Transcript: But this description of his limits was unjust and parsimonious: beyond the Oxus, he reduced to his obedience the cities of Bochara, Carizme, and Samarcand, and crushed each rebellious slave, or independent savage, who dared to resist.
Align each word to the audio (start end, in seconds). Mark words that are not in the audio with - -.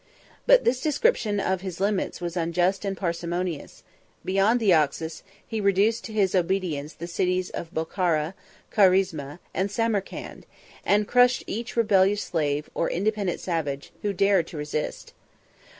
But 0.47 0.63
this 0.65 0.81
description 0.81 1.39
of 1.39 1.61
his 1.61 1.79
limits 1.79 2.19
was 2.19 2.35
unjust 2.35 2.85
and 2.85 2.97
parsimonious: 2.97 3.83
beyond 4.25 4.59
the 4.59 4.73
Oxus, 4.73 5.21
he 5.45 5.61
reduced 5.61 6.03
to 6.05 6.11
his 6.11 6.33
obedience 6.33 6.93
the 6.95 7.05
cities 7.05 7.51
of 7.51 7.71
Bochara, 7.71 8.33
Carizme, 8.71 9.37
and 9.53 9.69
Samarcand, 9.69 10.47
and 10.83 11.07
crushed 11.07 11.43
each 11.45 11.75
rebellious 11.75 12.23
slave, 12.23 12.67
or 12.73 12.89
independent 12.89 13.39
savage, 13.41 13.91
who 14.01 14.11
dared 14.11 14.47
to 14.47 14.57
resist. 14.57 15.13